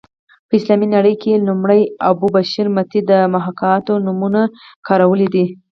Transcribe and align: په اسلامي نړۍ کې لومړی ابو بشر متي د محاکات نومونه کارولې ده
په 0.47 0.53
اسلامي 0.59 0.87
نړۍ 0.95 1.15
کې 1.21 1.43
لومړی 1.47 1.81
ابو 2.11 2.27
بشر 2.35 2.65
متي 2.75 2.99
د 3.09 3.11
محاکات 3.35 3.85
نومونه 4.05 4.41
کارولې 4.87 5.27
ده 5.33 5.45